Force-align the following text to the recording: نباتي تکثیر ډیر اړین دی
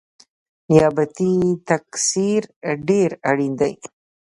نباتي 0.75 1.33
تکثیر 1.69 2.41
ډیر 2.87 3.09
اړین 3.29 3.53
دی 3.59 3.73